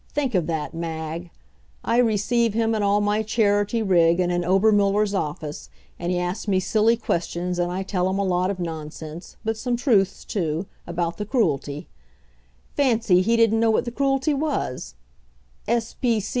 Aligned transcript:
Think 0.13 0.33
of 0.33 0.47
that, 0.47 0.73
Mag! 0.73 1.29
I 1.83 1.97
receive 1.97 2.55
him 2.55 2.73
all 2.73 2.97
in 2.97 3.03
my 3.03 3.21
Charity 3.21 3.83
rig, 3.83 4.19
and 4.19 4.31
in 4.31 4.43
Obermuller's 4.43 5.13
office, 5.13 5.69
and 5.99 6.11
he 6.11 6.17
asks 6.17 6.47
me 6.47 6.59
silly 6.59 6.97
questions 6.97 7.59
and 7.59 7.71
I 7.71 7.83
tell 7.83 8.09
him 8.09 8.17
a 8.17 8.23
lot 8.25 8.49
of 8.49 8.57
nonsense, 8.59 9.37
but 9.45 9.57
some 9.57 9.77
truths, 9.77 10.25
too, 10.25 10.65
about 10.87 11.17
the 11.17 11.25
Cruelty. 11.27 11.87
Fancy, 12.75 13.21
he 13.21 13.37
didn't 13.37 13.59
know 13.59 13.69
what 13.69 13.85
the 13.85 13.91
Cruelty 13.91 14.33
was! 14.33 14.95
S. 15.67 15.95